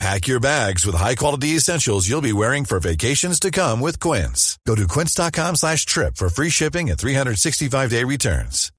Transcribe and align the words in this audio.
Pack 0.00 0.26
your 0.26 0.40
bags 0.40 0.84
with 0.84 0.96
high-quality 0.96 1.56
essentials 1.56 2.08
you'll 2.08 2.20
be 2.20 2.32
wearing 2.32 2.64
for 2.64 2.80
vacations 2.80 3.38
to 3.40 3.50
come 3.50 3.80
with 3.80 4.00
Quince. 4.00 4.58
Go 4.66 4.74
to 4.74 4.86
quince.com 4.86 5.54
slash 5.56 5.86
trip 5.86 6.16
for 6.16 6.28
free 6.28 6.50
shipping 6.50 6.90
and 6.90 6.98
365-day 6.98 8.04
returns. 8.04 8.70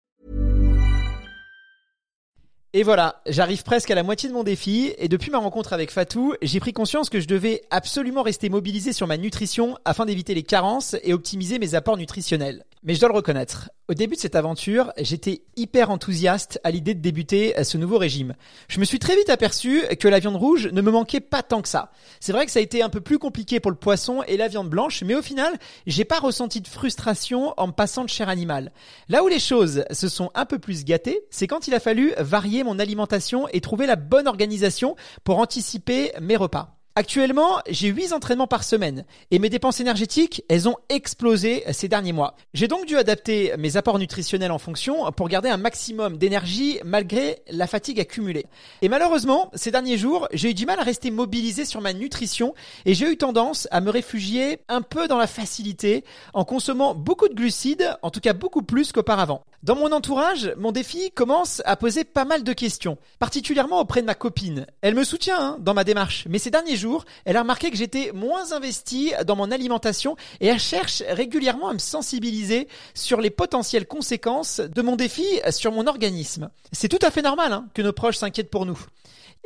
Et 2.77 2.83
voilà, 2.83 3.21
j'arrive 3.25 3.63
presque 3.63 3.89
à 3.89 3.95
la 3.95 4.03
moitié 4.03 4.27
de 4.27 4.33
mon 4.33 4.43
défi 4.43 4.91
et 4.97 5.07
depuis 5.07 5.31
ma 5.31 5.37
rencontre 5.37 5.71
avec 5.71 5.91
Fatou, 5.91 6.35
j'ai 6.41 6.59
pris 6.59 6.73
conscience 6.73 7.09
que 7.09 7.21
je 7.21 7.25
devais 7.25 7.61
absolument 7.71 8.21
rester 8.21 8.49
mobilisé 8.49 8.91
sur 8.91 9.07
ma 9.07 9.15
nutrition 9.15 9.77
afin 9.85 10.05
d'éviter 10.05 10.33
les 10.33 10.43
carences 10.43 10.97
et 11.01 11.13
optimiser 11.13 11.57
mes 11.57 11.73
apports 11.73 11.95
nutritionnels. 11.95 12.65
Mais 12.87 12.93
je 12.93 12.99
dois 12.99 13.09
le 13.09 13.15
reconnaître, 13.15 13.71
au 13.87 13.95
début 13.95 14.15
de 14.15 14.19
cette 14.19 14.35
aventure, 14.35 14.93
j'étais 14.99 15.41
hyper 15.55 15.89
enthousiaste 15.89 16.59
à 16.63 16.69
l'idée 16.69 16.93
de 16.93 17.01
débuter 17.01 17.55
ce 17.63 17.79
nouveau 17.79 17.97
régime. 17.97 18.35
Je 18.67 18.79
me 18.79 18.85
suis 18.85 18.99
très 18.99 19.15
vite 19.15 19.31
aperçu 19.31 19.81
que 19.99 20.07
la 20.07 20.19
viande 20.19 20.35
rouge 20.35 20.67
ne 20.67 20.81
me 20.83 20.91
manquait 20.91 21.19
pas 21.19 21.41
tant 21.41 21.63
que 21.63 21.67
ça. 21.67 21.91
C'est 22.19 22.31
vrai 22.31 22.45
que 22.45 22.51
ça 22.51 22.59
a 22.59 22.61
été 22.61 22.83
un 22.83 22.89
peu 22.89 23.01
plus 23.01 23.17
compliqué 23.17 23.59
pour 23.59 23.71
le 23.71 23.77
poisson 23.77 24.21
et 24.27 24.37
la 24.37 24.49
viande 24.49 24.69
blanche, 24.69 25.01
mais 25.03 25.15
au 25.15 25.23
final, 25.23 25.51
j'ai 25.87 26.05
pas 26.05 26.19
ressenti 26.19 26.61
de 26.61 26.67
frustration 26.67 27.55
en 27.57 27.65
me 27.65 27.71
passant 27.71 28.03
de 28.03 28.09
chair 28.09 28.29
animale. 28.29 28.71
Là 29.09 29.23
où 29.23 29.27
les 29.27 29.39
choses 29.39 29.83
se 29.89 30.07
sont 30.07 30.29
un 30.35 30.45
peu 30.45 30.59
plus 30.59 30.85
gâtées, 30.85 31.25
c'est 31.31 31.47
quand 31.47 31.67
il 31.67 31.73
a 31.73 31.79
fallu 31.79 32.13
varier 32.19 32.63
mon 32.63 32.77
alimentation 32.77 33.47
et 33.51 33.61
trouver 33.61 33.87
la 33.87 33.95
bonne 33.95 34.27
organisation 34.27 34.95
pour 35.23 35.39
anticiper 35.39 36.11
mes 36.21 36.35
repas. 36.35 36.74
Actuellement, 36.97 37.59
j'ai 37.67 37.89
8 37.89 38.13
entraînements 38.13 38.47
par 38.47 38.63
semaine 38.63 39.03
et 39.29 39.37
mes 39.37 39.49
dépenses 39.49 39.81
énergétiques, 39.81 40.45
elles 40.47 40.69
ont 40.69 40.77
explosé 40.87 41.65
ces 41.73 41.89
derniers 41.89 42.13
mois. 42.13 42.37
J'ai 42.53 42.69
donc 42.69 42.85
dû 42.85 42.95
adapter 42.95 43.51
mes 43.57 43.75
apports 43.75 43.99
nutritionnels 43.99 44.53
en 44.53 44.59
fonction 44.59 45.11
pour 45.11 45.27
garder 45.27 45.49
un 45.49 45.57
maximum 45.57 46.17
d'énergie 46.17 46.79
malgré 46.85 47.39
la 47.49 47.67
fatigue 47.67 47.99
accumulée. 47.99 48.45
Et 48.81 48.87
malheureusement, 48.87 49.51
ces 49.55 49.71
derniers 49.71 49.97
jours, 49.97 50.29
j'ai 50.31 50.51
eu 50.51 50.53
du 50.53 50.65
mal 50.65 50.79
à 50.79 50.83
rester 50.83 51.11
mobilisé 51.11 51.65
sur 51.65 51.81
ma 51.81 51.91
nutrition 51.91 52.55
et 52.85 52.93
j'ai 52.93 53.11
eu 53.11 53.17
tendance 53.17 53.67
à 53.71 53.81
me 53.81 53.89
réfugier 53.89 54.59
un 54.69 54.81
peu 54.81 55.09
dans 55.09 55.17
la 55.17 55.27
facilité 55.27 56.05
en 56.33 56.45
consommant 56.45 56.95
beaucoup 56.95 57.27
de 57.27 57.35
glucides, 57.35 57.93
en 58.03 58.09
tout 58.09 58.21
cas 58.21 58.31
beaucoup 58.31 58.61
plus 58.61 58.93
qu'auparavant. 58.93 59.43
Dans 59.65 59.75
mon 59.75 59.91
entourage, 59.93 60.53
mon 60.59 60.71
défi 60.71 61.09
commence 61.09 61.63
à 61.65 61.75
poser 61.75 62.03
pas 62.03 62.23
mal 62.23 62.43
de 62.43 62.53
questions, 62.53 62.99
particulièrement 63.17 63.79
auprès 63.79 64.01
de 64.01 64.05
ma 64.05 64.13
copine. 64.13 64.67
Elle 64.81 64.93
me 64.93 65.03
soutient 65.03 65.39
hein, 65.39 65.57
dans 65.59 65.73
ma 65.73 65.83
démarche, 65.83 66.27
mais 66.29 66.37
ces 66.37 66.51
derniers 66.51 66.75
jours, 66.75 67.03
elle 67.25 67.35
a 67.35 67.41
remarqué 67.41 67.71
que 67.71 67.75
j'étais 67.75 68.11
moins 68.13 68.51
investi 68.51 69.13
dans 69.25 69.35
mon 69.35 69.49
alimentation 69.49 70.17
et 70.39 70.45
elle 70.45 70.59
cherche 70.59 71.01
régulièrement 71.09 71.69
à 71.69 71.73
me 71.73 71.79
sensibiliser 71.79 72.67
sur 72.93 73.19
les 73.19 73.31
potentielles 73.31 73.87
conséquences 73.87 74.59
de 74.59 74.81
mon 74.83 74.95
défi 74.95 75.25
sur 75.49 75.71
mon 75.71 75.87
organisme. 75.87 76.51
C'est 76.71 76.87
tout 76.87 76.99
à 77.01 77.09
fait 77.09 77.23
normal 77.23 77.51
hein, 77.51 77.65
que 77.73 77.81
nos 77.81 77.91
proches 77.91 78.17
s'inquiètent 78.17 78.51
pour 78.51 78.67
nous. 78.67 78.79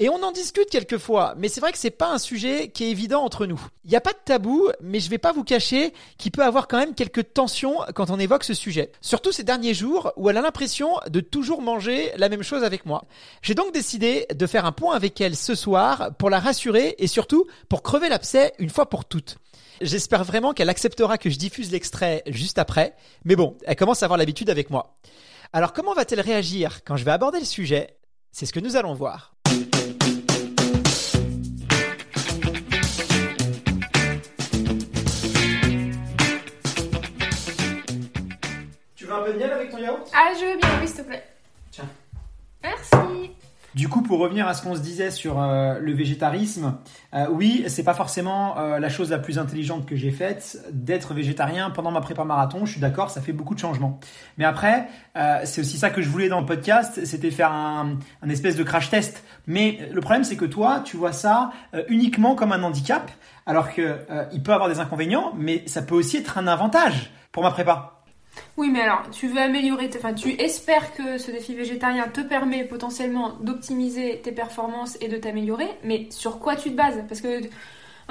Et 0.02 0.08
on 0.08 0.24
en 0.24 0.32
discute 0.32 0.70
quelquefois, 0.70 1.34
mais 1.38 1.50
c'est 1.50 1.60
vrai 1.60 1.74
que 1.74 1.78
c'est 1.78 1.90
pas 1.90 2.10
un 2.10 2.20
sujet 2.20 2.70
qui 2.70 2.86
est 2.86 2.90
évident 2.90 3.22
entre 3.22 3.46
nous. 3.46 3.60
Il 3.84 3.90
n'y 3.90 3.98
a 3.98 4.02
pas 4.02 4.14
de 4.14 4.20
tabou, 4.24 4.70
mais 4.80 5.02
je 5.02 5.10
vais 5.10 5.18
pas 5.18 5.34
vous 5.34 5.44
cacher 5.44 5.94
qu'il 6.18 6.32
peut 6.32 6.46
avoir 6.46 6.70
quand 6.70 6.78
même 6.78 6.96
quelques 6.96 7.34
tensions 7.34 7.80
quand 7.94 8.10
on 8.10 8.18
évoque 8.18 8.46
ce 8.46 8.54
sujet. 8.54 8.94
Surtout 9.02 9.34
ces 9.34 9.44
derniers 9.44 9.74
jours 9.74 10.14
où 10.16 10.30
elle 10.30 10.38
a 10.38 10.42
l'impression 10.42 10.92
de 11.10 11.20
toujours 11.20 11.62
manger 11.62 12.14
la 12.16 12.30
même 12.30 12.44
chose 12.44 12.64
avec 12.64 12.86
moi. 12.86 13.04
J'ai 13.42 13.56
donc 13.56 13.74
décidé 13.74 14.26
de 14.34 14.48
faire 14.48 14.64
un 14.64 14.72
point 14.72 14.96
avec 14.96 15.20
elle 15.20 15.36
ce 15.36 15.54
soir 15.54 16.12
pour 16.18 16.30
la 16.30 16.40
rassurer 16.40 16.96
et 16.98 17.08
surtout 17.08 17.46
pour 17.68 17.84
crever 17.84 18.08
l'abcès 18.08 18.54
une 18.58 18.70
fois 18.70 18.90
pour 18.90 19.04
toutes. 19.04 19.36
J'espère 19.82 20.24
vraiment 20.24 20.54
qu'elle 20.54 20.70
acceptera 20.70 21.18
que 21.18 21.30
je 21.30 21.38
diffuse 21.38 21.72
l'extrait 21.72 22.24
juste 22.28 22.58
après, 22.58 22.96
mais 23.26 23.36
bon, 23.36 23.58
elle 23.66 23.76
commence 23.76 24.02
à 24.02 24.06
avoir 24.06 24.18
l'habitude 24.18 24.50
avec 24.50 24.70
moi. 24.70 24.98
Alors 25.52 25.74
comment 25.74 25.94
va-t-elle 25.94 26.22
réagir 26.22 26.86
quand 26.86 26.96
je 26.96 27.04
vais 27.04 27.12
aborder 27.12 27.40
le 27.40 27.46
sujet? 27.46 27.98
C'est 28.32 28.46
ce 28.46 28.54
que 28.54 28.60
nous 28.62 28.78
allons 28.78 28.94
voir. 28.94 29.34
Un 39.20 39.24
peu 39.24 39.34
de 39.34 39.38
miel 39.38 39.52
avec 39.52 39.70
ton 39.70 39.78
yaourt? 39.78 40.10
Ah, 40.14 40.32
je 40.34 40.46
veux 40.46 40.58
bien, 40.58 40.70
oui, 40.82 40.88
s'il 40.88 40.98
te 40.98 41.02
plaît. 41.02 41.24
Tiens. 41.72 41.86
Merci. 42.64 43.32
Du 43.76 43.88
coup, 43.88 44.02
pour 44.02 44.18
revenir 44.18 44.48
à 44.48 44.56
ce 44.56 44.64
qu'on 44.64 44.76
se 44.76 44.82
disait 44.82 45.12
sur 45.12 45.40
euh, 45.40 45.78
le 45.80 45.94
végétarisme, 45.94 46.78
euh, 47.14 47.28
oui, 47.30 47.64
c'est 47.68 47.84
pas 47.84 47.94
forcément 47.94 48.58
euh, 48.58 48.80
la 48.80 48.90
chose 48.90 49.12
la 49.12 49.20
plus 49.20 49.38
intelligente 49.38 49.86
que 49.86 49.96
j'ai 49.96 50.10
faite 50.10 50.60
d'être 50.72 51.14
végétarien 51.14 51.70
pendant 51.70 51.92
ma 51.92 52.02
prépa 52.02 52.24
marathon. 52.24 52.66
Je 52.66 52.72
suis 52.72 52.82
d'accord, 52.82 53.12
ça 53.12 53.22
fait 53.22 53.32
beaucoup 53.32 53.54
de 53.54 53.60
changements. 53.60 54.00
Mais 54.38 54.46
après, 54.46 54.88
c'est 55.44 55.62
aussi 55.62 55.78
ça 55.78 55.90
que 55.90 56.02
je 56.02 56.10
voulais 56.10 56.30
dans 56.30 56.40
le 56.40 56.46
podcast, 56.46 57.06
c'était 57.06 57.30
faire 57.30 57.52
un, 57.52 57.98
un, 58.24 58.30
espèce 58.30 58.56
de 58.56 58.64
crash 58.64 58.90
test. 58.90 59.24
Mais 59.46 59.90
le 59.92 60.02
problème, 60.02 60.24
c'est 60.24 60.38
que 60.38 60.46
toi, 60.46 60.82
tu 60.84 60.98
vois 60.98 61.12
ça 61.12 61.52
uniquement 61.90 62.36
comme 62.36 62.54
un 62.54 62.64
handicap, 62.64 63.12
alors 63.46 63.74
que 63.74 64.00
il 64.32 64.42
peut 64.42 64.54
avoir 64.54 64.70
des 64.70 64.80
inconvénients, 64.80 65.34
mais 65.38 65.64
ça 65.68 65.82
peut 65.82 65.96
aussi 65.96 66.18
être 66.18 66.38
un 66.38 66.48
avantage 66.48 67.12
pour 67.32 67.44
ma 67.44 67.52
prépa. 67.52 67.99
Oui, 68.58 68.70
mais 68.72 68.82
alors, 68.82 69.10
tu 69.12 69.28
veux 69.28 69.40
améliorer, 69.40 69.90
enfin, 69.96 70.14
tu 70.14 70.32
espères 70.42 70.94
que 70.94 71.18
ce 71.18 71.32
défi 71.32 71.56
végétarien 71.56 72.08
te 72.08 72.22
permet 72.22 72.64
potentiellement 72.64 73.34
d'optimiser 73.42 74.20
tes 74.24 74.32
performances 74.32 74.98
et 75.02 75.08
de 75.08 75.18
t'améliorer, 75.18 75.68
mais 75.84 76.08
sur 76.10 76.40
quoi 76.40 76.56
tu 76.56 76.72
te 76.72 76.76
bases? 76.76 77.04
Parce 77.08 77.22
que 77.22 77.42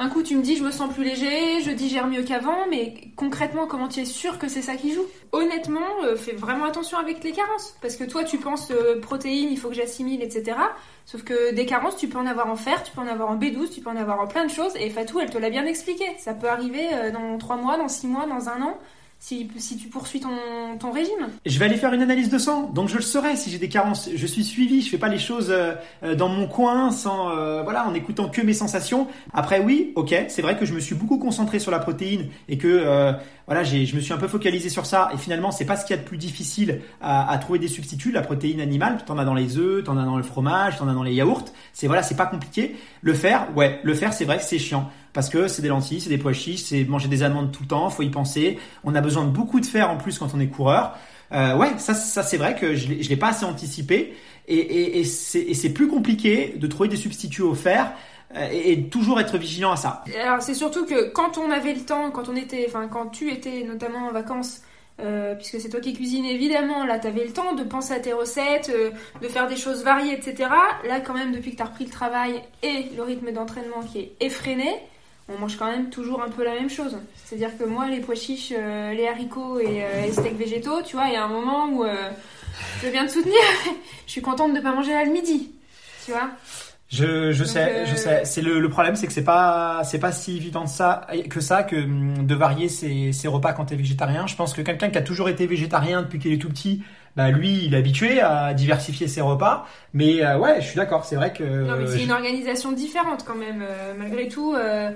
un 0.01 0.09
coup, 0.11 0.23
tu 0.23 0.37
me 0.37 0.43
dis, 0.43 0.57
je 0.57 0.63
me 0.63 0.71
sens 0.71 0.95
plus 0.95 1.03
léger, 1.03 1.61
je 1.61 1.73
digère 1.73 2.07
mieux 2.07 2.23
qu'avant, 2.23 2.69
mais 2.71 2.95
concrètement, 3.17 3.67
comment 3.67 3.89
tu 3.89 3.99
es 3.99 4.05
sûr 4.05 4.39
que 4.39 4.47
c'est 4.47 4.63
ça 4.63 4.77
qui 4.77 4.95
joue? 4.95 5.05
Honnêtement, 5.33 6.05
euh, 6.05 6.15
fais 6.15 6.35
vraiment 6.35 6.67
attention 6.67 6.99
avec 6.99 7.25
les 7.25 7.33
carences, 7.33 7.77
parce 7.83 7.97
que 7.97 8.05
toi, 8.05 8.23
tu 8.23 8.39
penses 8.39 8.71
euh, 8.71 9.01
protéines, 9.01 9.51
il 9.51 9.59
faut 9.59 9.69
que 9.69 9.75
j'assimile, 9.75 10.23
etc. 10.23 10.57
Sauf 11.05 11.25
que 11.25 11.53
des 11.53 11.67
carences, 11.67 11.97
tu 11.97 12.07
peux 12.07 12.17
en 12.17 12.27
avoir 12.27 12.47
en 12.47 12.55
fer, 12.55 12.85
tu 12.85 12.93
peux 12.93 13.01
en 13.01 13.09
avoir 13.09 13.29
en 13.29 13.37
B12, 13.37 13.71
tu 13.71 13.81
peux 13.81 13.91
en 13.91 13.97
avoir 13.97 14.21
en 14.21 14.29
plein 14.29 14.45
de 14.45 14.53
choses, 14.53 14.73
et 14.77 14.89
Fatou, 14.89 15.19
elle 15.19 15.31
te 15.31 15.39
l'a 15.39 15.51
bien 15.51 15.67
expliqué. 15.67 16.05
Ça 16.19 16.33
peut 16.33 16.49
arriver 16.49 16.87
euh, 16.95 17.11
dans 17.11 17.37
3 17.37 17.57
mois, 17.57 17.77
dans 17.77 17.89
6 17.89 18.07
mois, 18.07 18.27
dans 18.27 18.49
un 18.49 18.63
an 18.63 18.79
si, 19.21 19.77
tu 19.81 19.89
poursuis 19.89 20.21
ton, 20.21 20.93
régime. 20.93 21.29
Je 21.45 21.59
vais 21.59 21.65
aller 21.65 21.77
faire 21.77 21.93
une 21.93 22.03
analyse 22.03 22.31
de 22.31 22.39
sang, 22.39 22.71
donc 22.73 22.89
je 22.89 22.97
le 22.97 23.03
saurai 23.03 23.37
si 23.37 23.51
j'ai 23.51 23.59
des 23.59 23.69
carences. 23.69 24.09
Je 24.15 24.27
suis 24.27 24.45
suivi, 24.45 24.81
je 24.81 24.89
fais 24.89 24.97
pas 24.97 25.09
les 25.09 25.19
choses 25.19 25.49
euh, 25.51 25.75
euh, 26.03 26.15
dans 26.15 26.29
mon 26.29 26.47
coin 26.47 26.91
sans 26.93 27.31
euh, 27.31 27.63
voilà 27.63 27.87
en 27.87 27.95
écoutant 27.95 28.29
que 28.29 28.41
mes 28.41 28.55
sensations. 28.55 29.09
Après 29.35 29.59
oui, 29.59 29.93
ok, 29.97 30.15
c'est 30.29 30.41
vrai 30.41 30.57
que 30.57 30.65
je 30.65 30.73
me 30.73 30.81
suis 30.81 30.95
beaucoup 30.95 31.19
concentré 31.19 31.59
sur 31.59 31.71
la 31.71 31.81
protéine 31.81 32.29
et 32.49 32.59
que 32.59 33.17
voilà, 33.47 33.65
j'ai, 33.65 33.87
je 33.87 33.97
me 33.97 34.01
suis 34.01 34.13
un 34.13 34.19
peu 34.19 34.29
focalisé 34.29 34.69
sur 34.69 34.87
ça. 34.87 35.11
Et 35.15 35.17
finalement, 35.17 35.51
c'est 35.51 35.65
pas 35.65 35.77
ce 35.77 35.85
qu'il 35.87 35.97
y 35.97 35.99
a 35.99 36.03
de 36.03 36.07
plus 36.07 36.19
difficile 36.19 36.83
à, 37.01 37.37
trouver 37.39 37.59
des 37.59 37.69
substituts. 37.69 38.13
La 38.13 38.21
protéine 38.21 38.61
animale, 38.61 38.99
t'en 39.07 39.19
as 39.19 39.25
dans 39.25 39.35
les 39.35 39.57
œufs, 39.59 39.85
t'en 39.85 39.97
as 39.97 40.05
dans 40.05 40.17
le 40.17 40.23
fromage, 40.23 40.79
t'en 40.79 40.87
as 40.87 40.93
dans 40.93 41.03
les 41.03 41.15
yaourts. 41.15 41.47
C'est 41.73 41.87
voilà, 41.87 42.03
c'est 42.03 42.17
pas 42.17 42.27
compliqué. 42.27 42.77
Le 43.01 43.15
faire, 43.15 43.49
ouais, 43.57 43.81
le 43.83 43.95
faire, 43.95 44.13
c'est 44.13 44.25
vrai 44.25 44.39
c'est 44.39 44.59
chiant 44.59 44.91
parce 45.19 45.31
que 45.31 45.49
c'est 45.49 45.63
des 45.63 45.69
lentilles, 45.69 46.01
c'est 46.01 46.11
des 46.11 46.17
pois 46.17 46.33
chiches, 46.33 46.61
c'est 46.61 46.85
manger 46.85 47.09
des 47.09 47.25
amandes 47.25 47.51
tout 47.51 47.65
le 47.65 47.69
temps, 47.69 47.91
faut 47.91 48.05
y 48.05 48.09
penser. 48.09 48.57
On 48.85 48.95
a 48.95 49.01
besoin 49.01 49.25
de 49.25 49.31
beaucoup 49.31 49.59
de 49.59 49.67
fer 49.67 49.91
en 49.91 49.97
plus 49.97 50.17
quand 50.17 50.29
on 50.33 50.39
est 50.39 50.47
coureur. 50.47 50.97
Euh, 51.33 51.57
ouais, 51.57 51.71
ça, 51.79 51.93
c'est 51.93 52.37
vrai 52.37 52.55
que 52.55 52.77
je 52.77 52.87
l'ai 52.87 53.17
pas 53.17 53.31
assez 53.31 53.45
anticipé 53.45 54.15
et, 54.47 55.03
c'est 55.03 55.71
plus 55.71 55.89
compliqué 55.89 56.55
de 56.57 56.65
trouver 56.69 56.89
des 56.89 56.97
substituts 56.97 57.43
au 57.43 57.55
fer 57.55 57.95
euh, 58.37 58.49
et, 58.53 58.85
toujours 58.91 59.19
être 59.19 59.39
vigilant 59.39 59.73
à 59.73 59.77
ça. 59.77 60.05
Alors 60.23 60.41
c'est 60.41 60.55
surtout 60.55 60.87
que 60.87 61.11
quand 61.11 61.37
on 61.37 61.51
avait 61.51 61.75
le 61.75 61.81
temps, 61.81 62.13
quand 62.13 62.29
on 62.29 62.37
était, 62.37 62.67
enfin 62.69 62.87
quand 62.87 63.09
tu 63.09 63.33
étais 63.33 63.65
notamment 63.65 64.07
en 64.07 64.13
vacances, 64.13 64.63
euh, 65.01 65.35
puisque 65.35 65.61
c'est 65.61 65.69
toi 65.69 65.81
qui 65.81 65.95
cuisines 65.95 66.27
évidemment, 66.27 66.85
là 66.85 67.01
tu 67.01 67.09
avais 67.09 67.25
le 67.25 67.33
temps 67.33 67.57
de 67.57 67.65
penser 67.65 67.93
à 67.93 67.99
tes 67.99 68.13
recettes, 68.13 68.73
de 69.21 69.27
faire 69.27 69.49
des 69.49 69.57
choses 69.57 69.83
variées, 69.83 70.13
etc. 70.13 70.49
Là 70.87 71.01
quand 71.01 71.15
même 71.15 71.33
depuis 71.33 71.51
que 71.51 71.57
tu 71.57 71.63
as 71.63 71.67
repris 71.67 71.87
le 71.87 71.91
travail 71.91 72.41
et 72.63 72.85
le 72.97 73.03
rythme 73.03 73.33
d'entraînement 73.33 73.81
qui 73.83 73.99
est 73.99 74.13
effréné, 74.21 74.77
on 75.29 75.39
mange 75.39 75.57
quand 75.57 75.71
même 75.71 75.91
toujours 75.91 76.23
un 76.23 76.31
peu 76.31 76.45
la 76.45 76.55
même 76.55 76.71
chose. 76.71 76.97
C'est-à-dire 77.25 77.57
que 77.59 77.65
moi, 77.65 77.89
les 77.89 78.01
pois 78.01 78.15
chiches, 78.15 78.53
euh, 78.57 78.93
les 78.95 79.07
haricots 79.07 79.61
et 79.61 79.85
euh, 79.85 80.03
les 80.03 80.13
steaks 80.13 80.39
végétaux, 80.39 80.83
tu 80.83 80.97
vois, 80.97 81.09
il 81.09 81.15
y 81.15 81.17
a 81.17 81.25
un 81.25 81.29
moment 81.29 81.69
où 81.69 81.85
euh, 81.85 82.11
je 82.83 82.89
bien 82.89 83.07
te 83.07 83.13
soutenir. 83.13 83.37
je 84.07 84.11
suis 84.11 84.23
contente 84.23 84.53
de 84.53 84.59
ne 84.59 84.63
pas 84.63 84.75
manger 84.75 84.95
à 84.95 85.05
le 85.05 85.13
midi, 85.13 85.53
tu 86.05 86.13
vois. 86.13 86.31
Je, 86.89 87.33
je 87.33 87.45
sais, 87.45 87.85
je 87.85 87.95
sais. 87.97 88.23
C'est 88.25 88.41
le, 88.41 88.61
le 88.61 88.69
problème, 88.71 88.97
c'est 88.97 89.07
que 89.07 89.13
c'est 89.13 89.25
pas 89.25 89.83
c'est 89.85 89.99
pas 89.99 90.11
si 90.11 90.39
évident 90.39 90.65
de 90.65 90.71
ça 90.71 91.07
que 91.29 91.39
ça 91.39 91.63
que 91.63 91.77
hum, 91.77 92.27
de 92.27 92.35
varier 92.35 92.71
ses, 92.71 93.13
ses 93.13 93.29
repas 93.29 93.53
quand 93.53 93.67
t'es 93.67 93.77
végétarien. 93.77 94.27
Je 94.27 94.35
pense 94.35 94.55
que 94.55 94.63
quelqu'un 94.63 94.89
qui 94.89 94.97
a 94.97 95.03
toujours 95.03 95.29
été 95.29 95.47
végétarien 95.47 96.01
depuis 96.01 96.19
qu'il 96.19 96.33
est 96.33 96.39
tout 96.39 96.49
petit, 96.49 96.83
bah 97.19 97.33
lui, 97.33 97.65
il 97.65 97.75
est 97.75 97.79
habitué 97.79 98.21
à 98.21 98.55
diversifier 98.55 99.09
ses 99.09 99.21
repas. 99.21 99.67
Mais 99.93 100.25
euh, 100.25 100.39
ouais, 100.39 100.61
je 100.61 100.69
suis 100.69 100.77
d'accord. 100.77 101.05
C'est 101.05 101.17
vrai 101.17 101.33
que 101.33 101.43
non, 101.43 101.77
mais 101.77 101.89
c'est 101.89 102.05
une 102.05 102.13
organisation 102.13 102.71
différente 102.71 103.25
quand 103.27 103.35
même. 103.35 103.61
Euh, 103.61 103.93
malgré 103.99 104.29
tout, 104.29 104.55
euh, 104.55 104.93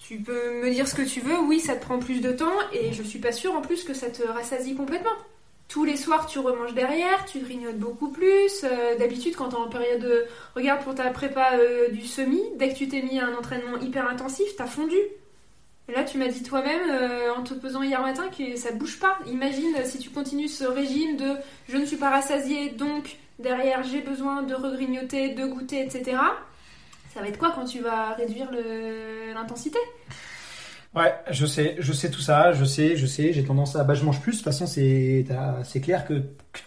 tu 0.00 0.16
peux 0.16 0.60
me 0.64 0.68
dire 0.72 0.88
ce 0.88 0.96
que 0.96 1.02
tu 1.02 1.20
veux. 1.20 1.38
Oui, 1.38 1.60
ça 1.60 1.76
te 1.76 1.84
prend 1.84 2.00
plus 2.00 2.20
de 2.22 2.32
temps 2.32 2.58
et 2.72 2.92
je 2.92 3.04
suis 3.04 3.20
pas 3.20 3.30
sûre 3.30 3.54
en 3.54 3.60
plus 3.60 3.84
que 3.84 3.94
ça 3.94 4.10
te 4.10 4.26
rassasie 4.26 4.74
complètement. 4.74 5.12
tous 5.68 5.84
les 5.84 5.96
soirs 5.96 6.26
tu 6.26 6.40
remanges 6.40 6.74
derrière, 6.74 7.24
tu 7.26 7.38
grignotes 7.38 7.78
beaucoup 7.78 8.08
plus. 8.08 8.64
Euh, 8.64 8.98
d'habitude, 8.98 9.36
quand 9.36 9.50
t'es 9.50 9.56
en 9.56 9.68
période 9.68 10.00
de. 10.00 10.24
Regarde 10.56 10.82
pour 10.82 10.96
ta 10.96 11.08
prépa 11.10 11.50
du 11.92 12.04
semi, 12.04 12.42
dès 12.58 12.70
que 12.70 12.78
tu 12.78 12.88
t'es 12.88 13.00
mis 13.00 13.20
à 13.20 13.26
un 13.26 13.34
entraînement 13.34 13.78
hyper 13.80 14.08
intensif, 14.08 14.48
t'as 14.56 14.66
fondu. 14.66 14.96
Là, 15.94 16.04
tu 16.04 16.18
m'as 16.18 16.28
dit 16.28 16.42
toi-même, 16.42 16.90
euh, 16.90 17.34
en 17.34 17.42
te 17.42 17.54
pesant 17.54 17.82
hier 17.82 18.00
matin, 18.02 18.24
que 18.36 18.56
ça 18.56 18.72
bouge 18.72 18.98
pas. 18.98 19.18
Imagine 19.26 19.74
si 19.84 19.98
tu 19.98 20.10
continues 20.10 20.48
ce 20.48 20.64
régime 20.64 21.16
de 21.16 21.36
je 21.68 21.76
ne 21.76 21.84
suis 21.84 21.96
pas 21.96 22.10
rassasié, 22.10 22.70
donc 22.70 23.16
derrière 23.38 23.82
j'ai 23.82 24.00
besoin 24.00 24.42
de 24.42 24.54
regrignoter, 24.54 25.30
de 25.34 25.46
goûter, 25.46 25.82
etc. 25.82 26.16
Ça 27.12 27.20
va 27.20 27.28
être 27.28 27.38
quoi 27.38 27.52
quand 27.54 27.64
tu 27.64 27.80
vas 27.80 28.14
réduire 28.14 28.50
l'intensité? 29.34 29.78
Ouais, 30.94 31.14
je 31.30 31.46
sais, 31.46 31.76
je 31.78 31.92
sais 31.92 32.10
tout 32.10 32.20
ça, 32.20 32.52
je 32.52 32.64
sais, 32.64 32.96
je 32.96 33.06
sais, 33.06 33.32
j'ai 33.32 33.44
tendance 33.44 33.76
à, 33.76 33.84
bah, 33.84 33.94
je 33.94 34.04
mange 34.04 34.20
plus. 34.20 34.32
De 34.32 34.36
toute 34.38 34.44
façon, 34.44 34.66
c'est, 34.66 35.24
c'est 35.64 35.80
clair 35.80 36.04
que, 36.04 36.22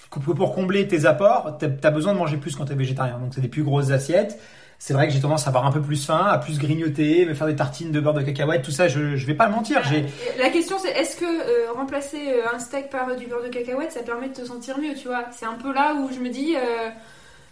pour 0.10 0.56
combler 0.56 0.88
tes 0.88 1.06
apports, 1.06 1.58
t'as 1.58 1.68
as 1.88 1.92
besoin 1.92 2.14
de 2.14 2.20
manger 2.20 2.38
plus 2.38 2.56
quand 2.56 2.66
t'es 2.66 2.76
végétarien. 2.76 3.20
Donc 3.20 3.34
c'est 3.34 3.42
des 3.42 3.50
plus 3.50 3.64
grosses 3.64 3.92
assiettes. 3.92 4.40
C'est 4.86 4.92
vrai 4.92 5.08
que 5.08 5.14
j'ai 5.14 5.22
tendance 5.22 5.46
à 5.46 5.48
avoir 5.48 5.66
un 5.66 5.72
peu 5.72 5.80
plus 5.80 6.06
faim, 6.06 6.28
à 6.30 6.38
plus 6.38 6.60
grignoter, 6.60 7.26
me 7.26 7.34
faire 7.34 7.48
des 7.48 7.56
tartines 7.56 7.94
de 7.94 8.02
beurre 8.02 8.16
de 8.16 8.22
cacahuète, 8.22 8.64
tout 8.64 8.72
ça. 8.72 8.90
Je, 8.90 9.16
je 9.16 9.26
vais 9.26 9.34
pas 9.34 9.48
le 9.48 9.54
mentir. 9.54 9.82
J'ai. 9.90 10.04
La 10.38 10.50
question 10.50 10.78
c'est 10.78 10.90
est-ce 10.90 11.16
que 11.16 11.24
euh, 11.24 11.72
remplacer 11.72 12.20
euh, 12.28 12.54
un 12.54 12.60
steak 12.60 12.90
par 12.90 13.08
euh, 13.08 13.16
du 13.16 13.28
beurre 13.28 13.44
de 13.44 13.48
cacahuète, 13.48 13.94
ça 13.94 14.02
permet 14.02 14.28
de 14.28 14.34
te 14.34 14.44
sentir 14.44 14.78
mieux, 14.80 14.94
tu 14.94 15.08
vois? 15.08 15.24
C'est 15.32 15.46
un 15.46 15.54
peu 15.54 15.74
là 15.74 15.96
où 15.96 16.10
je 16.14 16.20
me 16.20 16.28
dis. 16.28 16.58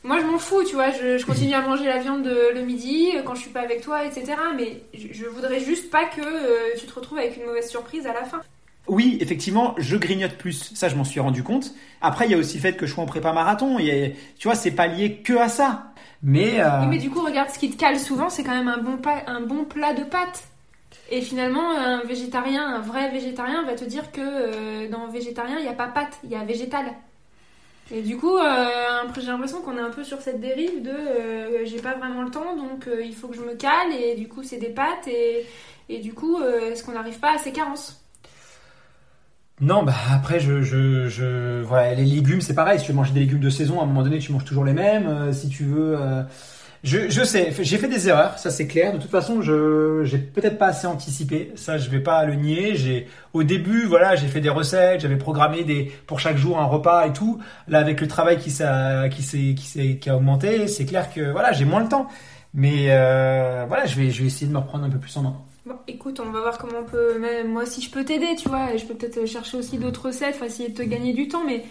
Moi, 0.04 0.20
je 0.20 0.26
m'en 0.26 0.40
fous, 0.40 0.66
tu 0.68 0.76
vois. 0.76 0.92
Je, 0.92 1.26
continue 1.26 1.54
à 1.54 1.62
manger 1.62 1.86
la 1.86 2.00
viande 2.00 2.26
le 2.28 2.62
midi 2.66 3.12
quand 3.24 3.36
je 3.36 3.44
suis 3.44 3.52
pas 3.52 3.62
avec 3.62 3.80
toi, 3.80 4.04
etc. 4.04 4.34
Mais 4.58 4.82
je, 4.94 5.26
voudrais 5.28 5.62
juste 5.62 5.90
pas 5.90 6.04
que 6.04 6.78
tu 6.78 6.86
te 6.86 6.94
retrouves 6.94 7.20
avec 7.20 7.38
une 7.38 7.46
mauvaise 7.46 7.70
surprise 7.70 8.08
à 8.08 8.14
la 8.14 8.26
fin. 8.26 8.42
Oui, 8.90 9.18
effectivement, 9.22 9.74
je 9.78 9.96
grignote 9.96 10.34
plus. 10.34 10.74
Ça, 10.76 10.90
je 10.90 10.96
m'en 10.96 11.06
suis 11.06 11.22
rendu 11.22 11.44
compte. 11.44 11.74
Après, 12.02 12.26
il 12.26 12.32
y 12.32 12.34
a 12.34 12.38
aussi 12.38 12.58
le 12.58 12.62
fait 12.62 12.76
que 12.76 12.86
je 12.86 12.94
sois 12.94 13.04
en 13.06 13.08
prépa 13.08 13.32
marathon. 13.32 13.80
Et, 13.80 14.16
tu 14.38 14.50
vois, 14.50 14.56
c'est 14.56 14.72
pas 14.72 14.88
lié 14.88 15.22
que 15.24 15.38
à 15.38 15.48
ça. 15.48 15.91
Mais, 16.24 16.62
euh, 16.62 16.86
mais 16.88 16.98
du 16.98 17.10
coup, 17.10 17.24
regarde, 17.24 17.50
ce 17.50 17.58
qui 17.58 17.72
te 17.72 17.78
cale 17.78 18.00
souvent, 18.00 18.30
c'est 18.30 18.44
quand 18.44 18.56
même 18.56 18.68
un 18.68 18.78
bon, 18.78 19.00
un 19.28 19.42
bon 19.42 19.66
plat 19.66 19.94
de 19.94 20.04
pâtes. 20.04 20.44
Et 21.10 21.22
finalement, 21.22 21.72
un 21.72 22.04
végétarien, 22.04 22.66
un 22.66 22.80
vrai 22.80 23.10
végétarien, 23.12 23.64
va 23.64 23.76
te 23.76 23.86
dire 23.86 24.12
que 24.12 24.88
dans 24.90 25.08
végétarien, 25.08 25.58
il 25.58 25.64
n'y 25.64 25.70
a 25.70 25.74
pas 25.74 25.88
pâte, 25.88 26.20
il 26.24 26.30
y 26.30 26.36
a 26.36 26.44
végétal. 26.44 26.86
Et 27.94 28.02
du 28.02 28.18
coup, 28.18 28.38
euh, 28.38 28.70
j'ai 29.18 29.28
l'impression 29.28 29.62
qu'on 29.62 29.78
est 29.78 29.82
un 29.82 29.90
peu 29.90 30.04
sur 30.06 30.22
cette 30.22 30.40
dérive 30.40 30.82
de 30.82 30.90
euh, 30.90 31.66
j'ai 31.66 31.82
pas 31.82 31.96
vraiment 31.96 32.22
le 32.22 32.32
temps, 32.32 32.56
donc 32.56 32.88
euh, 32.88 33.04
il 33.04 33.14
faut 33.14 33.28
que 33.28 33.36
je 33.36 33.42
me 33.42 33.56
cale, 33.56 33.92
et 33.92 34.16
du 34.16 34.30
coup, 34.30 34.44
c'est 34.44 34.58
des 34.58 34.70
pâtes, 34.70 35.08
et, 35.08 35.46
et 35.90 36.00
du 36.00 36.14
coup, 36.14 36.42
est-ce 36.42 36.84
qu'on 36.84 36.94
n'arrive 36.94 37.20
pas 37.20 37.34
à 37.34 37.38
ces 37.38 37.52
carences? 37.52 38.01
Non, 39.62 39.84
bah 39.84 39.94
après, 40.12 40.40
je, 40.40 40.62
je, 40.62 41.08
je, 41.08 41.62
voilà, 41.62 41.94
les 41.94 42.06
légumes, 42.06 42.42
c'est 42.42 42.56
pareil. 42.56 42.80
Si 42.80 42.86
tu 42.86 42.92
veux 42.92 42.98
manger 42.98 43.14
des 43.14 43.22
légumes 43.22 43.40
de 43.40 43.50
saison, 43.50 43.80
à 43.80 43.84
un 43.84 43.86
moment 43.86 44.04
donné, 44.04 44.20
tu 44.20 44.32
manges 44.32 44.46
toujours 44.46 44.66
les 44.66 44.74
mêmes. 44.74 45.32
si 45.34 45.50
tu 45.50 45.64
veux, 45.64 45.98
je, 46.84 47.10
je 47.10 47.24
sais, 47.24 47.54
j'ai 47.60 47.78
fait 47.78 47.88
des 47.88 48.08
erreurs, 48.10 48.40
ça 48.40 48.50
c'est 48.50 48.66
clair. 48.66 48.92
De 48.94 48.98
toute 48.98 49.12
façon, 49.12 49.44
je 49.44 50.02
j'ai 50.04 50.18
peut-être 50.18 50.58
pas 50.58 50.68
assez 50.68 50.88
anticipé. 50.88 51.52
Ça, 51.56 51.78
je 51.78 51.90
vais 51.92 52.00
pas 52.00 52.26
le 52.26 52.34
nier. 52.34 52.76
J'ai 52.76 53.08
au 53.34 53.44
début, 53.44 53.86
voilà, 53.86 54.16
j'ai 54.16 54.28
fait 54.28 54.42
des 54.42 54.50
recettes, 54.50 55.02
j'avais 55.02 55.18
programmé 55.18 55.64
des 55.64 55.92
pour 56.08 56.20
chaque 56.20 56.38
jour 56.38 56.60
un 56.60 56.66
repas 56.66 57.06
et 57.06 57.14
tout. 57.14 57.40
Là, 57.68 57.80
avec 57.80 58.02
le 58.02 58.08
travail 58.08 58.40
qui 58.40 58.50
s'est 58.50 58.66
qui 59.12 59.22
s'est 59.22 59.54
qui 59.56 59.66
s'est 59.68 59.98
qui 59.98 60.10
a 60.10 60.16
augmenté, 60.18 60.68
c'est 60.68 60.86
clair 60.86 61.14
que 61.14 61.32
voilà, 61.32 61.52
j'ai 61.52 61.66
moins 61.66 61.82
le 61.84 61.88
temps. 61.90 62.08
Mais 62.56 62.88
euh, 62.90 63.66
voilà, 63.68 63.86
je 63.86 63.96
vais 63.96 64.10
je 64.10 64.22
vais 64.22 64.28
essayer 64.28 64.48
de 64.48 64.54
me 64.54 64.58
reprendre 64.58 64.86
un 64.86 64.90
peu 64.90 65.00
plus 65.00 65.16
en 65.18 65.22
main. 65.22 65.36
Bon, 65.66 65.76
écoute, 65.88 66.20
on 66.20 66.32
va 66.32 66.42
voir 66.42 66.58
comment 66.58 66.80
on 66.80 66.86
peut. 66.86 67.20
Même 67.20 67.52
moi, 67.52 67.66
si 67.68 67.82
je 67.82 67.92
peux 67.92 68.04
t'aider, 68.04 68.36
tu 68.36 68.50
vois, 68.50 68.76
je 68.78 68.86
peux 68.86 68.96
peut-être 68.96 69.28
chercher 69.28 69.58
aussi 69.58 69.78
d'autres 69.78 70.08
recettes, 70.08 70.42
essayer 70.44 70.70
de 70.70 70.76
te 70.76 70.82
gagner 70.82 71.14
du 71.14 71.28
temps, 71.28 71.44
mais 71.46 71.64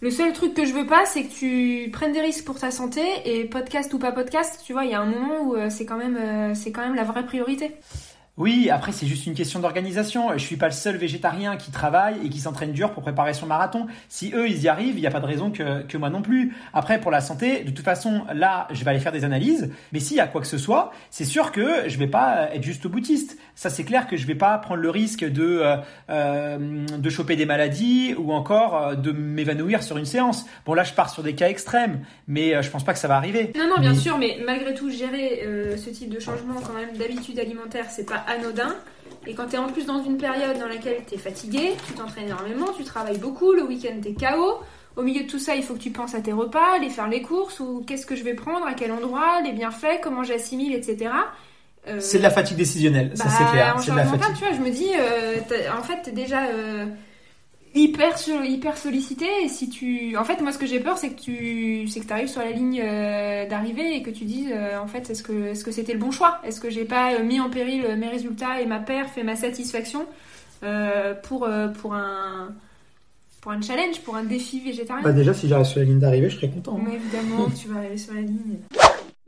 le 0.00 0.10
seul 0.10 0.32
truc 0.32 0.54
que 0.54 0.64
je 0.64 0.72
veux 0.72 0.86
pas, 0.86 1.06
c'est 1.06 1.24
que 1.24 1.32
tu 1.32 1.90
prennes 1.92 2.12
des 2.12 2.22
risques 2.22 2.44
pour 2.44 2.58
ta 2.58 2.70
santé 2.70 3.02
et 3.26 3.44
podcast 3.44 3.92
ou 3.94 3.98
pas 3.98 4.12
podcast, 4.12 4.62
tu 4.64 4.72
vois, 4.72 4.84
il 4.84 4.90
y 4.90 4.94
a 4.94 5.00
un 5.00 5.06
moment 5.06 5.42
où 5.42 5.54
euh, 5.54 5.66
euh, 5.66 5.70
c'est 5.70 5.84
quand 5.84 5.96
même 5.96 6.94
la 6.94 7.04
vraie 7.04 7.24
priorité. 7.24 7.72
Oui, 8.40 8.70
après 8.70 8.92
c'est 8.92 9.06
juste 9.06 9.26
une 9.26 9.34
question 9.34 9.60
d'organisation. 9.60 10.32
Je 10.32 10.38
suis 10.38 10.56
pas 10.56 10.64
le 10.64 10.72
seul 10.72 10.96
végétarien 10.96 11.58
qui 11.58 11.70
travaille 11.70 12.16
et 12.24 12.30
qui 12.30 12.38
s'entraîne 12.38 12.72
dur 12.72 12.92
pour 12.92 13.02
préparer 13.02 13.34
son 13.34 13.44
marathon. 13.44 13.86
Si 14.08 14.32
eux 14.34 14.48
ils 14.48 14.62
y 14.62 14.68
arrivent, 14.68 14.96
il 14.96 15.02
n'y 15.02 15.06
a 15.06 15.10
pas 15.10 15.20
de 15.20 15.26
raison 15.26 15.50
que, 15.50 15.82
que 15.82 15.98
moi 15.98 16.08
non 16.08 16.22
plus. 16.22 16.56
Après 16.72 16.98
pour 16.98 17.10
la 17.10 17.20
santé, 17.20 17.64
de 17.64 17.70
toute 17.70 17.84
façon 17.84 18.22
là 18.32 18.66
je 18.70 18.82
vais 18.82 18.92
aller 18.92 18.98
faire 18.98 19.12
des 19.12 19.26
analyses. 19.26 19.70
Mais 19.92 20.00
s'il 20.00 20.16
y 20.16 20.20
a 20.20 20.26
quoi 20.26 20.40
que 20.40 20.46
ce 20.46 20.56
soit, 20.56 20.90
c'est 21.10 21.26
sûr 21.26 21.52
que 21.52 21.86
je 21.86 21.98
vais 21.98 22.06
pas 22.06 22.48
être 22.54 22.62
juste 22.62 22.86
boutiste. 22.86 23.36
Ça 23.54 23.68
c'est 23.68 23.84
clair 23.84 24.06
que 24.06 24.16
je 24.16 24.26
vais 24.26 24.34
pas 24.34 24.56
prendre 24.56 24.80
le 24.80 24.88
risque 24.88 25.22
de 25.22 25.60
euh, 25.60 25.76
euh 26.08 26.86
de 26.96 27.10
choper 27.10 27.36
des 27.36 27.44
maladies 27.44 28.14
ou 28.16 28.32
encore 28.32 28.74
euh, 28.74 28.94
de 28.94 29.12
m'évanouir 29.12 29.82
sur 29.82 29.98
une 29.98 30.06
séance. 30.06 30.46
Bon 30.64 30.72
là 30.72 30.82
je 30.82 30.94
pars 30.94 31.10
sur 31.10 31.22
des 31.22 31.34
cas 31.34 31.50
extrêmes, 31.50 32.06
mais 32.26 32.62
je 32.62 32.70
pense 32.70 32.86
pas 32.86 32.94
que 32.94 32.98
ça 32.98 33.08
va 33.08 33.16
arriver. 33.16 33.52
Non 33.54 33.68
non 33.68 33.82
bien 33.82 33.94
sûr, 33.94 34.16
mais 34.16 34.38
malgré 34.46 34.72
tout 34.72 34.88
gérer 34.88 35.46
ce 35.76 35.90
type 35.90 36.08
de 36.08 36.20
changement 36.20 36.54
quand 36.66 36.72
même 36.72 36.96
d'habitude 36.96 37.38
alimentaire, 37.38 37.84
c'est 37.90 38.08
pas 38.08 38.24
anodin. 38.30 38.74
Et 39.26 39.34
quand 39.34 39.46
tu 39.48 39.56
es 39.56 39.58
en 39.58 39.68
plus 39.68 39.84
dans 39.84 40.02
une 40.02 40.16
période 40.16 40.58
dans 40.58 40.66
laquelle 40.66 41.02
tu 41.06 41.14
es 41.14 41.18
fatigué, 41.18 41.74
tu 41.86 41.92
t'entraînes 41.92 42.26
énormément, 42.26 42.68
tu 42.76 42.84
travailles 42.84 43.18
beaucoup, 43.18 43.52
le 43.52 43.62
week-end 43.62 44.00
tu 44.02 44.08
es 44.08 44.14
KO. 44.14 44.60
Au 44.96 45.02
milieu 45.02 45.22
de 45.22 45.28
tout 45.28 45.38
ça, 45.38 45.54
il 45.54 45.62
faut 45.62 45.74
que 45.74 45.80
tu 45.80 45.90
penses 45.90 46.14
à 46.14 46.20
tes 46.20 46.32
repas, 46.32 46.76
aller 46.76 46.90
faire 46.90 47.08
les 47.08 47.22
courses, 47.22 47.60
ou 47.60 47.84
qu'est-ce 47.86 48.06
que 48.06 48.16
je 48.16 48.24
vais 48.24 48.34
prendre, 48.34 48.66
à 48.66 48.74
quel 48.74 48.92
endroit, 48.92 49.40
les 49.42 49.52
bienfaits, 49.52 50.00
comment 50.02 50.24
j'assimile, 50.24 50.74
etc. 50.74 51.10
Euh, 51.88 51.98
c'est 52.00 52.18
de 52.18 52.22
la 52.22 52.30
fatigue 52.30 52.56
décisionnelle, 52.56 53.12
ça 53.14 53.28
c'est 53.30 53.44
bah, 53.44 53.50
clair. 53.52 53.76
c'est 53.80 53.90
de 53.92 53.96
la 53.96 54.04
fatigue. 54.04 54.36
tu 54.36 54.44
vois, 54.44 54.52
je 54.52 54.60
me 54.60 54.70
dis, 54.70 54.90
euh, 54.98 55.38
en 55.78 55.82
fait, 55.82 56.02
t'es 56.02 56.10
déjà 56.10 56.44
euh, 56.46 56.86
hyper 57.74 58.16
hyper 58.44 58.76
sollicité 58.76 59.26
et 59.44 59.48
si 59.48 59.68
tu 59.68 60.16
en 60.16 60.24
fait 60.24 60.40
moi 60.40 60.52
ce 60.52 60.58
que 60.58 60.66
j'ai 60.66 60.80
peur 60.80 60.98
c'est 60.98 61.10
que 61.10 61.20
tu 61.20 61.86
c'est 61.88 62.00
que 62.00 62.06
tu 62.06 62.12
arrives 62.12 62.28
sur 62.28 62.40
la 62.40 62.50
ligne 62.50 62.80
euh, 62.82 63.48
d'arrivée 63.48 63.94
et 63.94 64.02
que 64.02 64.10
tu 64.10 64.24
dises 64.24 64.50
euh, 64.52 64.78
en 64.78 64.88
fait 64.88 65.08
est-ce 65.08 65.22
que 65.22 65.48
est-ce 65.48 65.64
que 65.64 65.70
c'était 65.70 65.92
le 65.92 66.00
bon 66.00 66.10
choix? 66.10 66.40
Est-ce 66.44 66.60
que 66.60 66.68
j'ai 66.68 66.84
pas 66.84 67.14
euh, 67.14 67.22
mis 67.22 67.38
en 67.38 67.48
péril 67.48 67.86
mes 67.96 68.08
résultats 68.08 68.60
et 68.60 68.66
ma 68.66 68.80
perf 68.80 69.16
et 69.18 69.22
ma 69.22 69.36
satisfaction 69.36 70.06
pour 71.22 71.48
pour 71.80 71.94
un 71.94 72.48
pour 73.40 73.52
un 73.52 73.62
challenge 73.62 74.00
pour 74.00 74.16
un 74.16 74.24
défi 74.24 74.60
végétarien? 74.60 75.02
Bah 75.02 75.12
déjà 75.12 75.32
si 75.32 75.48
j'arrive 75.48 75.66
sur 75.66 75.78
la 75.78 75.86
ligne 75.86 76.00
d'arrivée 76.00 76.28
je 76.28 76.36
serais 76.36 76.50
content 76.50 76.78
mais 76.84 76.96
évidemment 76.96 77.48
tu 77.50 77.68
vas 77.68 77.78
arriver 77.78 77.96
sur 77.96 78.14
la 78.14 78.22
ligne 78.22 78.58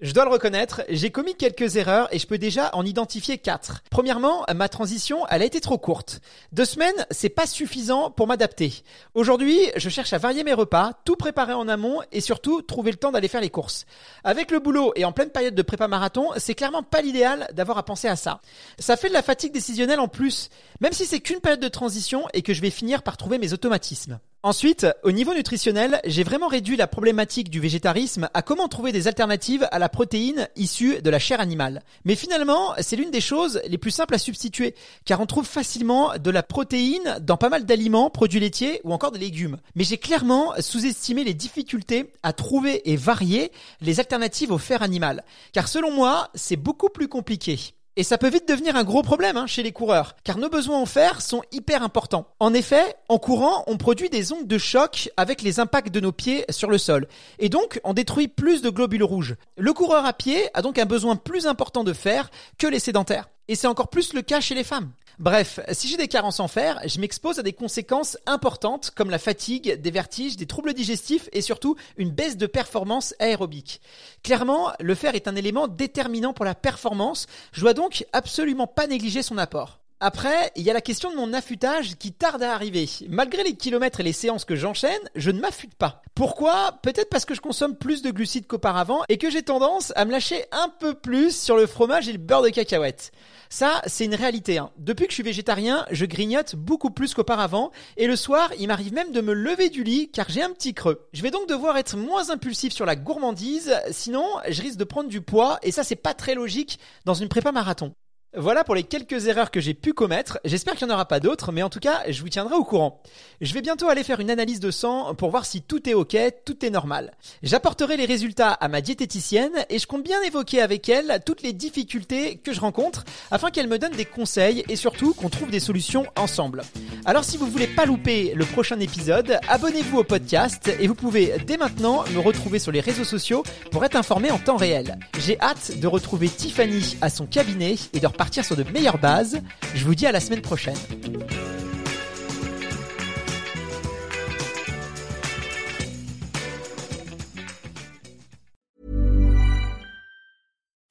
je 0.02 0.12
dois 0.12 0.24
le 0.24 0.30
reconnaître, 0.30 0.82
j'ai 0.88 1.10
commis 1.10 1.36
quelques 1.36 1.76
erreurs 1.76 2.12
et 2.12 2.18
je 2.18 2.26
peux 2.26 2.36
déjà 2.36 2.70
en 2.74 2.84
identifier 2.84 3.38
quatre. 3.38 3.84
Premièrement, 3.88 4.44
ma 4.52 4.68
transition, 4.68 5.24
elle 5.28 5.42
a 5.42 5.44
été 5.44 5.60
trop 5.60 5.78
courte. 5.78 6.20
Deux 6.50 6.64
semaines, 6.64 7.06
c'est 7.12 7.28
pas 7.28 7.46
suffisant 7.46 8.10
pour 8.10 8.26
m'adapter. 8.26 8.82
Aujourd'hui, 9.14 9.60
je 9.76 9.88
cherche 9.88 10.12
à 10.12 10.18
varier 10.18 10.42
mes 10.42 10.54
repas, 10.54 10.92
tout 11.04 11.14
préparer 11.14 11.52
en 11.52 11.68
amont 11.68 12.00
et 12.10 12.20
surtout 12.20 12.62
trouver 12.62 12.90
le 12.90 12.96
temps 12.96 13.12
d'aller 13.12 13.28
faire 13.28 13.40
les 13.40 13.48
courses. 13.48 13.86
Avec 14.24 14.50
le 14.50 14.58
boulot 14.58 14.92
et 14.96 15.04
en 15.04 15.12
pleine 15.12 15.30
période 15.30 15.54
de 15.54 15.62
prépa 15.62 15.86
marathon, 15.86 16.30
c'est 16.36 16.56
clairement 16.56 16.82
pas 16.82 17.00
l'idéal 17.00 17.46
d'avoir 17.52 17.78
à 17.78 17.84
penser 17.84 18.08
à 18.08 18.16
ça. 18.16 18.40
Ça 18.80 18.96
fait 18.96 19.08
de 19.08 19.14
la 19.14 19.22
fatigue 19.22 19.52
décisionnelle 19.52 20.00
en 20.00 20.08
plus, 20.08 20.50
même 20.80 20.92
si 20.92 21.06
c'est 21.06 21.20
qu'une 21.20 21.40
période 21.40 21.60
de 21.60 21.68
transition 21.68 22.26
et 22.34 22.42
que 22.42 22.54
je 22.54 22.60
vais 22.60 22.70
finir 22.70 23.04
par 23.04 23.16
trouver 23.16 23.38
mes 23.38 23.52
automatismes. 23.52 24.18
Ensuite, 24.44 24.88
au 25.04 25.12
niveau 25.12 25.34
nutritionnel, 25.34 26.00
j'ai 26.04 26.24
vraiment 26.24 26.48
réduit 26.48 26.76
la 26.76 26.88
problématique 26.88 27.48
du 27.48 27.60
végétarisme 27.60 28.28
à 28.34 28.42
comment 28.42 28.66
trouver 28.66 28.90
des 28.90 29.06
alternatives 29.06 29.68
à 29.70 29.78
la 29.78 29.88
protéine 29.88 30.48
issue 30.56 31.00
de 31.00 31.10
la 31.10 31.20
chair 31.20 31.38
animale. 31.38 31.80
Mais 32.04 32.16
finalement, 32.16 32.74
c'est 32.80 32.96
l'une 32.96 33.12
des 33.12 33.20
choses 33.20 33.62
les 33.68 33.78
plus 33.78 33.92
simples 33.92 34.16
à 34.16 34.18
substituer, 34.18 34.74
car 35.04 35.20
on 35.20 35.26
trouve 35.26 35.46
facilement 35.46 36.18
de 36.18 36.30
la 36.32 36.42
protéine 36.42 37.18
dans 37.20 37.36
pas 37.36 37.50
mal 37.50 37.66
d'aliments, 37.66 38.10
produits 38.10 38.40
laitiers 38.40 38.80
ou 38.82 38.92
encore 38.92 39.12
des 39.12 39.20
légumes. 39.20 39.58
Mais 39.76 39.84
j'ai 39.84 39.98
clairement 39.98 40.54
sous-estimé 40.58 41.22
les 41.22 41.34
difficultés 41.34 42.12
à 42.24 42.32
trouver 42.32 42.90
et 42.90 42.96
varier 42.96 43.52
les 43.80 44.00
alternatives 44.00 44.50
au 44.50 44.58
fer 44.58 44.82
animal, 44.82 45.22
car 45.52 45.68
selon 45.68 45.92
moi, 45.92 46.30
c'est 46.34 46.56
beaucoup 46.56 46.88
plus 46.88 47.06
compliqué. 47.06 47.74
Et 47.96 48.04
ça 48.04 48.16
peut 48.16 48.30
vite 48.30 48.48
devenir 48.48 48.74
un 48.74 48.84
gros 48.84 49.02
problème 49.02 49.36
hein, 49.36 49.46
chez 49.46 49.62
les 49.62 49.72
coureurs, 49.72 50.16
car 50.24 50.38
nos 50.38 50.48
besoins 50.48 50.78
en 50.78 50.86
fer 50.86 51.20
sont 51.20 51.42
hyper 51.52 51.82
importants. 51.82 52.26
En 52.40 52.54
effet, 52.54 52.96
en 53.10 53.18
courant, 53.18 53.64
on 53.66 53.76
produit 53.76 54.08
des 54.08 54.32
ondes 54.32 54.46
de 54.46 54.56
choc 54.56 55.10
avec 55.18 55.42
les 55.42 55.60
impacts 55.60 55.92
de 55.92 56.00
nos 56.00 56.10
pieds 56.10 56.46
sur 56.48 56.70
le 56.70 56.78
sol, 56.78 57.06
et 57.38 57.50
donc 57.50 57.80
on 57.84 57.92
détruit 57.92 58.28
plus 58.28 58.62
de 58.62 58.70
globules 58.70 59.04
rouges. 59.04 59.36
Le 59.58 59.74
coureur 59.74 60.06
à 60.06 60.14
pied 60.14 60.48
a 60.54 60.62
donc 60.62 60.78
un 60.78 60.86
besoin 60.86 61.16
plus 61.16 61.46
important 61.46 61.84
de 61.84 61.92
fer 61.92 62.30
que 62.56 62.66
les 62.66 62.78
sédentaires. 62.78 63.28
Et 63.48 63.56
c'est 63.56 63.66
encore 63.66 63.88
plus 63.88 64.14
le 64.14 64.22
cas 64.22 64.40
chez 64.40 64.54
les 64.54 64.64
femmes. 64.64 64.90
Bref, 65.22 65.60
si 65.70 65.86
j'ai 65.86 65.96
des 65.96 66.08
carences 66.08 66.40
en 66.40 66.48
fer, 66.48 66.80
je 66.84 66.98
m'expose 66.98 67.38
à 67.38 67.44
des 67.44 67.52
conséquences 67.52 68.18
importantes 68.26 68.90
comme 68.90 69.08
la 69.08 69.20
fatigue, 69.20 69.80
des 69.80 69.90
vertiges, 69.92 70.36
des 70.36 70.46
troubles 70.46 70.74
digestifs 70.74 71.28
et 71.32 71.42
surtout 71.42 71.76
une 71.96 72.10
baisse 72.10 72.36
de 72.36 72.48
performance 72.48 73.14
aérobique. 73.20 73.80
Clairement, 74.24 74.72
le 74.80 74.96
fer 74.96 75.14
est 75.14 75.28
un 75.28 75.36
élément 75.36 75.68
déterminant 75.68 76.32
pour 76.32 76.44
la 76.44 76.56
performance, 76.56 77.28
je 77.52 77.60
dois 77.60 77.72
donc 77.72 78.04
absolument 78.12 78.66
pas 78.66 78.88
négliger 78.88 79.22
son 79.22 79.38
apport. 79.38 79.78
Après, 80.00 80.50
il 80.56 80.64
y 80.64 80.70
a 80.70 80.74
la 80.74 80.80
question 80.80 81.12
de 81.12 81.14
mon 81.14 81.32
affûtage 81.32 81.94
qui 81.94 82.10
tarde 82.10 82.42
à 82.42 82.52
arriver. 82.52 82.88
Malgré 83.08 83.44
les 83.44 83.54
kilomètres 83.54 84.00
et 84.00 84.02
les 84.02 84.12
séances 84.12 84.44
que 84.44 84.56
j'enchaîne, 84.56 85.08
je 85.14 85.30
ne 85.30 85.38
m'affûte 85.38 85.76
pas. 85.76 86.02
Pourquoi? 86.16 86.80
Peut-être 86.82 87.10
parce 87.10 87.26
que 87.26 87.36
je 87.36 87.40
consomme 87.40 87.76
plus 87.76 88.02
de 88.02 88.10
glucides 88.10 88.48
qu'auparavant 88.48 89.04
et 89.08 89.18
que 89.18 89.30
j'ai 89.30 89.44
tendance 89.44 89.92
à 89.94 90.04
me 90.04 90.10
lâcher 90.10 90.46
un 90.50 90.68
peu 90.80 90.94
plus 90.94 91.40
sur 91.40 91.56
le 91.56 91.68
fromage 91.68 92.08
et 92.08 92.12
le 92.12 92.18
beurre 92.18 92.42
de 92.42 92.48
cacahuète. 92.48 93.12
Ça, 93.52 93.82
c'est 93.86 94.06
une 94.06 94.14
réalité. 94.14 94.56
Hein. 94.56 94.70
Depuis 94.78 95.04
que 95.04 95.10
je 95.10 95.16
suis 95.16 95.22
végétarien, 95.22 95.84
je 95.90 96.06
grignote 96.06 96.56
beaucoup 96.56 96.88
plus 96.88 97.12
qu'auparavant 97.12 97.70
et 97.98 98.06
le 98.06 98.16
soir, 98.16 98.50
il 98.58 98.66
m'arrive 98.66 98.94
même 98.94 99.12
de 99.12 99.20
me 99.20 99.34
lever 99.34 99.68
du 99.68 99.84
lit 99.84 100.10
car 100.10 100.30
j'ai 100.30 100.40
un 100.40 100.48
petit 100.52 100.72
creux. 100.72 101.06
Je 101.12 101.20
vais 101.20 101.30
donc 101.30 101.46
devoir 101.50 101.76
être 101.76 101.98
moins 101.98 102.30
impulsif 102.30 102.72
sur 102.72 102.86
la 102.86 102.96
gourmandise, 102.96 103.74
sinon 103.90 104.24
je 104.48 104.62
risque 104.62 104.78
de 104.78 104.84
prendre 104.84 105.10
du 105.10 105.20
poids 105.20 105.58
et 105.62 105.70
ça 105.70 105.84
c'est 105.84 105.96
pas 105.96 106.14
très 106.14 106.34
logique 106.34 106.78
dans 107.04 107.12
une 107.12 107.28
prépa 107.28 107.52
marathon. 107.52 107.92
Voilà 108.34 108.64
pour 108.64 108.74
les 108.74 108.82
quelques 108.82 109.26
erreurs 109.26 109.50
que 109.50 109.60
j'ai 109.60 109.74
pu 109.74 109.92
commettre. 109.92 110.38
J'espère 110.46 110.74
qu'il 110.74 110.86
n'y 110.86 110.92
en 110.92 110.94
aura 110.94 111.04
pas 111.04 111.20
d'autres, 111.20 111.52
mais 111.52 111.62
en 111.62 111.68
tout 111.68 111.80
cas, 111.80 112.00
je 112.08 112.22
vous 112.22 112.30
tiendrai 112.30 112.54
au 112.54 112.64
courant. 112.64 113.02
Je 113.42 113.52
vais 113.52 113.60
bientôt 113.60 113.90
aller 113.90 114.04
faire 114.04 114.20
une 114.20 114.30
analyse 114.30 114.58
de 114.58 114.70
sang 114.70 115.14
pour 115.14 115.30
voir 115.30 115.44
si 115.44 115.60
tout 115.60 115.86
est 115.86 115.92
ok, 115.92 116.16
tout 116.46 116.64
est 116.64 116.70
normal. 116.70 117.12
J'apporterai 117.42 117.98
les 117.98 118.06
résultats 118.06 118.52
à 118.52 118.68
ma 118.68 118.80
diététicienne 118.80 119.66
et 119.68 119.78
je 119.78 119.86
compte 119.86 120.02
bien 120.02 120.22
évoquer 120.22 120.62
avec 120.62 120.88
elle 120.88 121.20
toutes 121.26 121.42
les 121.42 121.52
difficultés 121.52 122.38
que 122.38 122.54
je 122.54 122.60
rencontre 122.60 123.04
afin 123.30 123.50
qu'elle 123.50 123.68
me 123.68 123.78
donne 123.78 123.92
des 123.92 124.06
conseils 124.06 124.64
et 124.66 124.76
surtout 124.76 125.12
qu'on 125.12 125.28
trouve 125.28 125.50
des 125.50 125.60
solutions 125.60 126.06
ensemble. 126.16 126.62
Alors 127.04 127.24
si 127.24 127.36
vous 127.36 127.46
voulez 127.46 127.66
pas 127.66 127.84
louper 127.84 128.32
le 128.34 128.46
prochain 128.46 128.80
épisode, 128.80 129.40
abonnez-vous 129.46 129.98
au 129.98 130.04
podcast 130.04 130.70
et 130.80 130.86
vous 130.86 130.94
pouvez 130.94 131.34
dès 131.46 131.58
maintenant 131.58 132.04
me 132.14 132.18
retrouver 132.18 132.58
sur 132.58 132.72
les 132.72 132.80
réseaux 132.80 133.04
sociaux 133.04 133.42
pour 133.70 133.84
être 133.84 133.96
informé 133.96 134.30
en 134.30 134.38
temps 134.38 134.56
réel. 134.56 134.98
J'ai 135.18 135.38
hâte 135.38 135.78
de 135.78 135.86
retrouver 135.86 136.30
Tiffany 136.30 136.96
à 137.02 137.10
son 137.10 137.26
cabinet 137.26 137.74
et 137.92 138.00
de 138.00 138.06
repartir 138.06 138.21
sur 138.30 138.56
de 138.56 138.64
meilleures 138.64 138.98
bases. 138.98 139.40
Je 139.74 139.84
vous 139.84 139.94
dis 139.94 140.06
à 140.06 140.12
la 140.12 140.20
semaine 140.20 140.42
prochaine. 140.42 140.76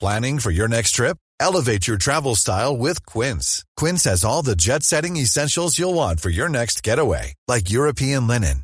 Planning 0.01 0.39
for 0.39 0.49
your 0.49 0.67
next 0.67 0.95
trip? 0.95 1.17
Elevate 1.39 1.87
your 1.87 1.97
travel 1.97 2.35
style 2.35 2.75
with 2.75 3.05
Quince. 3.05 3.63
Quince 3.77 4.05
has 4.05 4.25
all 4.25 4.41
the 4.41 4.55
jet 4.55 4.81
setting 4.81 5.15
essentials 5.15 5.77
you'll 5.77 5.93
want 5.93 6.19
for 6.19 6.29
your 6.29 6.49
next 6.49 6.81
getaway, 6.81 7.33
like 7.47 7.69
European 7.69 8.27
linen, 8.27 8.63